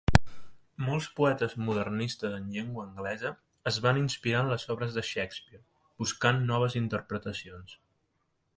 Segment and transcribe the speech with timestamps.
[0.85, 3.31] Molts poetes modernistes en llengua anglesa
[3.73, 5.63] es van inspirar en les obres de Shakespeare,
[6.03, 7.79] buscant noves interpretacions.